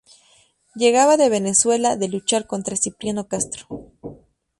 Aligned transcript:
Llegaba 0.73 1.15
de 1.15 1.29
Venezuela, 1.29 1.95
de 1.95 2.07
luchar 2.07 2.47
contra 2.47 2.75
Cipriano 2.75 3.27
Castro. 3.27 3.67